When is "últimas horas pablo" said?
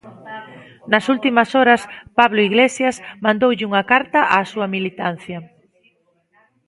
1.13-2.39